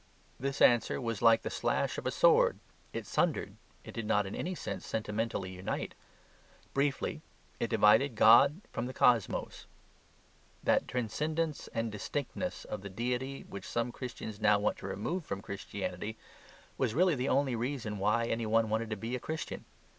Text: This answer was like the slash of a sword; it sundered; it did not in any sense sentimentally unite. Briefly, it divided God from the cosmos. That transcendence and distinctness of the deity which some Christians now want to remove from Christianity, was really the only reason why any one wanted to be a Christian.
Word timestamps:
This 0.39 0.63
answer 0.63 0.99
was 0.99 1.21
like 1.21 1.43
the 1.43 1.51
slash 1.51 1.99
of 1.99 2.07
a 2.07 2.11
sword; 2.11 2.57
it 2.91 3.05
sundered; 3.05 3.53
it 3.83 3.91
did 3.91 4.07
not 4.07 4.25
in 4.25 4.33
any 4.33 4.55
sense 4.55 4.83
sentimentally 4.83 5.51
unite. 5.51 5.93
Briefly, 6.73 7.21
it 7.59 7.69
divided 7.69 8.15
God 8.15 8.61
from 8.73 8.87
the 8.87 8.95
cosmos. 8.95 9.67
That 10.63 10.87
transcendence 10.87 11.67
and 11.67 11.91
distinctness 11.91 12.65
of 12.65 12.81
the 12.81 12.89
deity 12.89 13.41
which 13.47 13.67
some 13.69 13.91
Christians 13.91 14.41
now 14.41 14.57
want 14.57 14.77
to 14.79 14.87
remove 14.87 15.23
from 15.23 15.39
Christianity, 15.43 16.17
was 16.79 16.95
really 16.95 17.13
the 17.13 17.29
only 17.29 17.55
reason 17.55 17.99
why 17.99 18.25
any 18.25 18.47
one 18.47 18.69
wanted 18.69 18.89
to 18.89 18.97
be 18.97 19.15
a 19.15 19.19
Christian. 19.19 19.65